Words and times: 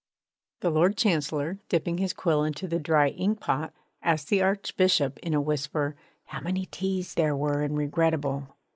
The 0.61 0.71
Lord 0.71 0.97
Chancellor, 0.97 1.59
dipping 1.69 1.99
his 1.99 2.11
quill 2.11 2.43
into 2.43 2.67
the 2.67 2.79
dry 2.79 3.11
inkpot, 3.11 3.71
asked 4.01 4.29
the 4.29 4.41
Archbishop 4.41 5.19
in 5.19 5.35
a 5.35 5.39
whisper 5.41 5.95
how 6.25 6.39
many 6.41 6.65
t's 6.65 7.13
there 7.13 7.35
were 7.35 7.61
in 7.61 7.75
'regrettable.' 7.75 8.47